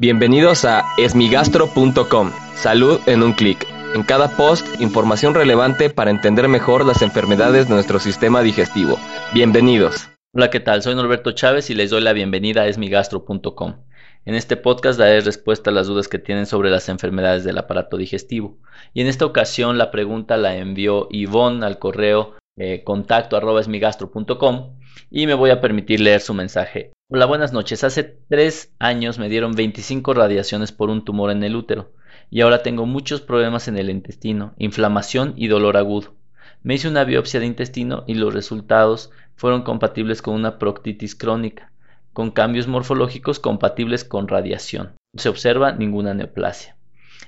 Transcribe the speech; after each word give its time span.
Bienvenidos 0.00 0.64
a 0.64 0.86
esmigastro.com. 0.96 2.30
Salud 2.54 3.00
en 3.04 3.22
un 3.22 3.34
clic. 3.34 3.66
En 3.94 4.02
cada 4.02 4.34
post, 4.34 4.66
información 4.80 5.34
relevante 5.34 5.90
para 5.90 6.10
entender 6.10 6.48
mejor 6.48 6.86
las 6.86 7.02
enfermedades 7.02 7.68
de 7.68 7.74
nuestro 7.74 7.98
sistema 7.98 8.40
digestivo. 8.40 8.96
Bienvenidos. 9.34 10.08
Hola, 10.34 10.48
¿qué 10.48 10.58
tal? 10.58 10.80
Soy 10.80 10.94
Norberto 10.94 11.32
Chávez 11.32 11.68
y 11.68 11.74
les 11.74 11.90
doy 11.90 12.00
la 12.00 12.14
bienvenida 12.14 12.62
a 12.62 12.66
esmigastro.com. 12.66 13.84
En 14.24 14.34
este 14.34 14.56
podcast 14.56 14.98
daré 14.98 15.20
respuesta 15.20 15.68
a 15.68 15.74
las 15.74 15.86
dudas 15.86 16.08
que 16.08 16.18
tienen 16.18 16.46
sobre 16.46 16.70
las 16.70 16.88
enfermedades 16.88 17.44
del 17.44 17.58
aparato 17.58 17.98
digestivo. 17.98 18.56
Y 18.94 19.02
en 19.02 19.06
esta 19.06 19.26
ocasión 19.26 19.76
la 19.76 19.90
pregunta 19.90 20.38
la 20.38 20.56
envió 20.56 21.08
Yvonne 21.10 21.66
al 21.66 21.78
correo 21.78 22.36
eh, 22.56 22.84
contacto 22.84 23.36
arroba 23.36 23.60
esmigastro.com 23.60 24.78
y 25.10 25.26
me 25.26 25.34
voy 25.34 25.50
a 25.50 25.60
permitir 25.60 26.00
leer 26.00 26.22
su 26.22 26.32
mensaje. 26.32 26.90
Hola, 27.12 27.26
buenas 27.26 27.52
noches. 27.52 27.82
Hace 27.82 28.04
tres 28.04 28.72
años 28.78 29.18
me 29.18 29.28
dieron 29.28 29.50
25 29.50 30.14
radiaciones 30.14 30.70
por 30.70 30.90
un 30.90 31.04
tumor 31.04 31.32
en 31.32 31.42
el 31.42 31.56
útero 31.56 31.90
y 32.30 32.40
ahora 32.40 32.62
tengo 32.62 32.86
muchos 32.86 33.20
problemas 33.20 33.66
en 33.66 33.76
el 33.78 33.90
intestino, 33.90 34.54
inflamación 34.58 35.34
y 35.36 35.48
dolor 35.48 35.76
agudo. 35.76 36.14
Me 36.62 36.74
hice 36.74 36.86
una 36.86 37.02
biopsia 37.02 37.40
de 37.40 37.46
intestino 37.46 38.04
y 38.06 38.14
los 38.14 38.32
resultados 38.32 39.10
fueron 39.34 39.62
compatibles 39.62 40.22
con 40.22 40.34
una 40.34 40.60
proctitis 40.60 41.16
crónica, 41.16 41.72
con 42.12 42.30
cambios 42.30 42.68
morfológicos 42.68 43.40
compatibles 43.40 44.04
con 44.04 44.28
radiación. 44.28 44.92
No 45.12 45.20
se 45.20 45.30
observa 45.30 45.72
ninguna 45.72 46.14
neoplasia. 46.14 46.76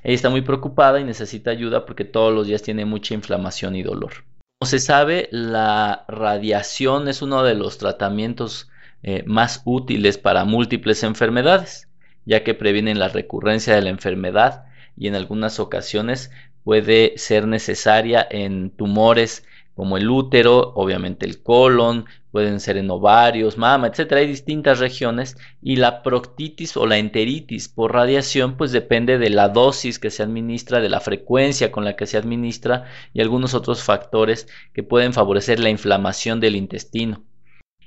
Ella 0.05 0.15
está 0.15 0.31
muy 0.31 0.43
preocupada 0.43 1.01
y 1.01 1.05
necesita 1.05 1.51
ayuda 1.51 1.87
porque 1.87 2.05
todos 2.05 2.33
los 2.33 2.47
días 2.47 2.63
tiene 2.63 2.85
mucha 2.85 3.15
inflamación 3.15 3.75
y 3.75 3.83
dolor. 3.83 4.13
Como 4.61 4.71
se 4.71 4.79
sabe, 4.79 5.29
la 5.33 6.05
radiación 6.07 7.09
es 7.09 7.21
uno 7.21 7.43
de 7.43 7.57
los 7.57 7.79
tratamientos 7.79 8.69
eh, 9.03 9.25
más 9.27 9.63
útiles 9.65 10.19
para 10.19 10.45
múltiples 10.45 11.03
enfermedades, 11.03 11.89
ya 12.25 12.45
que 12.45 12.55
previenen 12.55 12.99
la 12.99 13.09
recurrencia 13.09 13.75
de 13.75 13.83
la 13.83 13.91
enfermedad 13.91 14.65
y 14.97 15.09
en 15.09 15.15
algunas 15.15 15.59
ocasiones 15.59 16.31
puede 16.65 17.15
ser 17.17 17.47
necesaria 17.47 18.27
en 18.31 18.71
tumores 18.71 19.45
como 19.75 19.97
el 19.97 20.09
útero, 20.11 20.73
obviamente 20.75 21.27
el 21.27 21.43
colon, 21.43 22.05
pueden 22.31 22.61
ser 22.61 22.77
en 22.77 22.91
ovarios, 22.91 23.59
mama, 23.59 23.89
etcétera. 23.89 24.21
Hay 24.21 24.27
distintas 24.27 24.79
regiones 24.79 25.37
y 25.63 25.77
la 25.77 26.03
proctitis 26.03 26.77
o 26.77 26.87
la 26.87 26.99
enteritis 26.99 27.69
por 27.69 27.93
radiación 27.93 28.57
pues 28.57 28.73
depende 28.73 29.19
de 29.19 29.31
la 29.31 29.49
dosis 29.49 29.99
que 29.99 30.11
se 30.11 30.23
administra, 30.23 30.81
de 30.81 30.89
la 30.89 31.01
frecuencia 31.01 31.73
con 31.73 31.85
la 31.85 31.97
que 31.97 32.07
se 32.07 32.19
administra 32.19 32.85
y 33.13 33.21
algunos 33.21 33.55
otros 33.55 33.83
factores 33.83 34.47
que 34.73 34.83
pueden 34.83 35.13
favorecer 35.13 35.59
la 35.59 35.71
inflamación 35.71 36.41
del 36.41 36.57
intestino. 36.57 37.23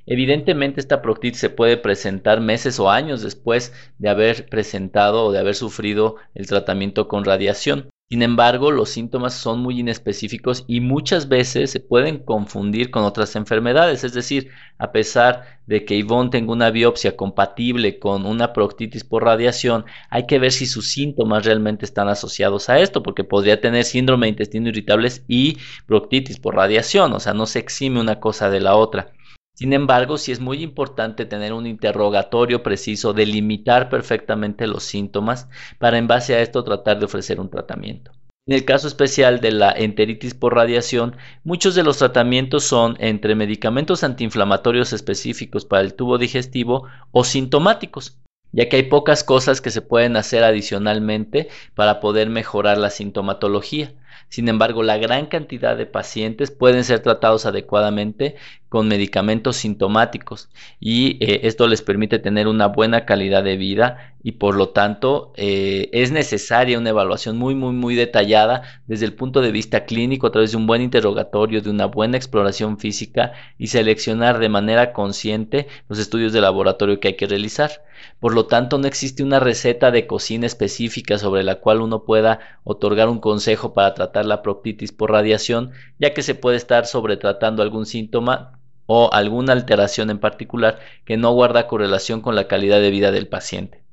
Evidentemente 0.07 0.79
esta 0.79 1.01
proctitis 1.01 1.39
se 1.39 1.49
puede 1.49 1.77
presentar 1.77 2.39
meses 2.39 2.79
o 2.79 2.89
años 2.91 3.23
después 3.23 3.73
de 3.97 4.09
haber 4.09 4.47
presentado 4.47 5.25
o 5.25 5.31
de 5.31 5.39
haber 5.39 5.55
sufrido 5.55 6.17
el 6.35 6.47
tratamiento 6.47 7.07
con 7.07 7.25
radiación. 7.25 7.89
Sin 8.07 8.21
embargo, 8.21 8.69
los 8.69 8.89
síntomas 8.89 9.33
son 9.33 9.61
muy 9.61 9.79
inespecíficos 9.79 10.63
y 10.67 10.79
muchas 10.79 11.27
veces 11.27 11.71
se 11.71 11.79
pueden 11.79 12.19
confundir 12.19 12.91
con 12.91 13.03
otras 13.03 13.35
enfermedades. 13.35 14.03
Es 14.03 14.13
decir, 14.13 14.51
a 14.77 14.91
pesar 14.91 15.59
de 15.65 15.85
que 15.85 15.97
Yvonne 15.97 16.29
tenga 16.29 16.53
una 16.53 16.69
biopsia 16.69 17.17
compatible 17.17 17.97
con 17.97 18.27
una 18.27 18.53
proctitis 18.53 19.03
por 19.03 19.23
radiación, 19.23 19.85
hay 20.11 20.27
que 20.27 20.37
ver 20.37 20.51
si 20.51 20.67
sus 20.67 20.91
síntomas 20.91 21.45
realmente 21.45 21.83
están 21.83 22.07
asociados 22.07 22.69
a 22.69 22.79
esto, 22.79 23.01
porque 23.01 23.23
podría 23.23 23.59
tener 23.59 23.83
síndrome 23.83 24.27
de 24.27 24.31
intestino 24.31 24.69
irritable 24.69 25.09
y 25.27 25.57
proctitis 25.87 26.37
por 26.37 26.53
radiación, 26.53 27.11
o 27.13 27.19
sea, 27.19 27.33
no 27.33 27.47
se 27.47 27.57
exime 27.57 27.99
una 27.99 28.19
cosa 28.19 28.51
de 28.51 28.59
la 28.59 28.75
otra. 28.75 29.14
Sin 29.55 29.71
embargo, 29.71 30.17
sí 30.17 30.33
es 30.33 30.41
muy 30.41 30.61
importante 30.61 31.25
tener 31.25 31.53
un 31.53 31.65
interrogatorio 31.65 32.61
preciso, 32.61 33.13
delimitar 33.13 33.89
perfectamente 33.89 34.67
los 34.67 34.83
síntomas 34.83 35.47
para 35.79 35.97
en 35.97 36.07
base 36.07 36.35
a 36.35 36.41
esto 36.41 36.65
tratar 36.65 36.99
de 36.99 37.05
ofrecer 37.05 37.39
un 37.39 37.49
tratamiento. 37.49 38.11
En 38.47 38.53
el 38.53 38.65
caso 38.65 38.87
especial 38.87 39.39
de 39.39 39.51
la 39.51 39.71
enteritis 39.71 40.33
por 40.33 40.53
radiación, 40.53 41.15
muchos 41.45 41.73
de 41.73 41.83
los 41.83 41.97
tratamientos 41.97 42.65
son 42.65 42.97
entre 42.99 43.33
medicamentos 43.33 44.03
antiinflamatorios 44.03 44.91
específicos 44.91 45.63
para 45.63 45.83
el 45.83 45.93
tubo 45.93 46.17
digestivo 46.17 46.87
o 47.11 47.23
sintomáticos, 47.23 48.19
ya 48.51 48.67
que 48.67 48.75
hay 48.75 48.83
pocas 48.83 49.23
cosas 49.23 49.61
que 49.61 49.71
se 49.71 49.81
pueden 49.81 50.17
hacer 50.17 50.43
adicionalmente 50.43 51.47
para 51.75 52.01
poder 52.01 52.29
mejorar 52.29 52.77
la 52.77 52.89
sintomatología. 52.89 53.93
Sin 54.29 54.47
embargo, 54.49 54.83
la 54.83 54.97
gran 54.97 55.27
cantidad 55.27 55.77
de 55.77 55.85
pacientes 55.85 56.51
pueden 56.51 56.83
ser 56.83 56.99
tratados 56.99 57.45
adecuadamente 57.45 58.35
con 58.75 58.89
medicamentos 58.89 59.55
sintomáticos 59.55 60.49
y 60.81 61.17
eh, 61.23 61.41
esto 61.43 61.65
les 61.67 61.81
permite 61.81 62.19
tener 62.19 62.47
una 62.49 62.67
buena 62.67 63.05
calidad 63.05 63.41
de 63.41 63.55
vida 63.55 64.15
y 64.21 64.33
por 64.33 64.55
lo 64.55 64.69
tanto 64.69 65.31
eh, 65.37 65.89
es 65.93 66.11
necesaria 66.11 66.77
una 66.77 66.89
evaluación 66.89 67.37
muy 67.37 67.55
muy 67.55 67.73
muy 67.73 67.95
detallada 67.95 68.63
desde 68.85 69.05
el 69.05 69.13
punto 69.13 69.39
de 69.39 69.51
vista 69.51 69.85
clínico 69.85 70.27
a 70.27 70.31
través 70.31 70.51
de 70.51 70.57
un 70.57 70.67
buen 70.67 70.81
interrogatorio, 70.81 71.61
de 71.61 71.69
una 71.69 71.85
buena 71.85 72.17
exploración 72.17 72.77
física 72.77 73.31
y 73.57 73.67
seleccionar 73.67 74.39
de 74.39 74.49
manera 74.49 74.91
consciente 74.91 75.67
los 75.87 75.97
estudios 75.97 76.33
de 76.33 76.41
laboratorio 76.41 76.99
que 76.99 77.09
hay 77.09 77.15
que 77.15 77.27
realizar. 77.27 77.83
Por 78.19 78.33
lo 78.33 78.45
tanto, 78.47 78.77
no 78.77 78.87
existe 78.87 79.23
una 79.23 79.39
receta 79.39 79.91
de 79.91 80.07
cocina 80.07 80.45
específica 80.47 81.17
sobre 81.17 81.43
la 81.43 81.55
cual 81.55 81.81
uno 81.81 82.03
pueda 82.03 82.39
otorgar 82.63 83.07
un 83.09 83.19
consejo 83.19 83.73
para 83.73 83.93
tratar 84.05 84.25
la 84.25 84.41
proctitis 84.41 84.91
por 84.91 85.11
radiación, 85.11 85.71
ya 85.99 86.13
que 86.13 86.21
se 86.21 86.35
puede 86.35 86.57
estar 86.57 86.85
sobretratando 86.85 87.61
algún 87.61 87.85
síntoma 87.85 88.59
o 88.85 89.09
alguna 89.13 89.53
alteración 89.53 90.09
en 90.09 90.19
particular 90.19 90.79
que 91.05 91.17
no 91.17 91.31
guarda 91.31 91.67
correlación 91.67 92.21
con 92.21 92.35
la 92.35 92.47
calidad 92.47 92.79
de 92.79 92.91
vida 92.91 93.11
del 93.11 93.27
paciente. 93.27 93.83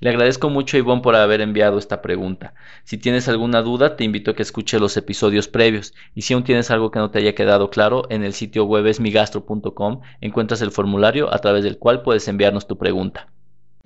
Le 0.00 0.10
agradezco 0.10 0.50
mucho 0.50 0.76
a 0.76 0.80
Ivonne 0.80 1.02
por 1.02 1.16
haber 1.16 1.40
enviado 1.40 1.78
esta 1.78 2.00
pregunta. 2.00 2.54
Si 2.84 2.96
tienes 2.96 3.28
alguna 3.28 3.62
duda, 3.62 3.96
te 3.96 4.04
invito 4.04 4.30
a 4.30 4.34
que 4.34 4.42
escuche 4.42 4.78
los 4.78 4.96
episodios 4.96 5.48
previos. 5.48 5.94
Y 6.14 6.22
si 6.22 6.34
aún 6.34 6.44
tienes 6.44 6.70
algo 6.70 6.90
que 6.90 7.00
no 7.00 7.10
te 7.10 7.18
haya 7.18 7.34
quedado 7.34 7.70
claro, 7.70 8.04
en 8.10 8.22
el 8.22 8.34
sitio 8.34 8.64
web 8.64 8.86
esmigastro.com 8.86 10.02
encuentras 10.20 10.62
el 10.62 10.70
formulario 10.70 11.32
a 11.34 11.38
través 11.38 11.64
del 11.64 11.78
cual 11.78 12.02
puedes 12.02 12.28
enviarnos 12.28 12.68
tu 12.68 12.78
pregunta. 12.78 13.28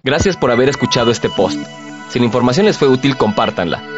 Gracias 0.02 0.36
por 0.36 0.50
haber 0.50 0.68
escuchado 0.68 1.10
este 1.10 1.30
post. 1.30 1.58
Si 2.10 2.18
la 2.18 2.24
información 2.24 2.66
les 2.66 2.78
fue 2.78 2.88
útil, 2.88 3.16
compártanla. 3.16 3.97